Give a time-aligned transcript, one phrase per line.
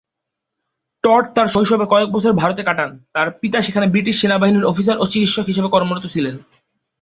[1.03, 5.45] Todd তার শৈশবে কয়েক বছর ভারতে কাটান, তার পিতা সেখানে ব্রিটিশ সেনাবাহিনীর অফিসার ও চিকিৎসক
[5.47, 6.35] হিসেবে কর্মরত ছিলেন।